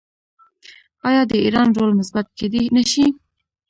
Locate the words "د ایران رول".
1.31-1.91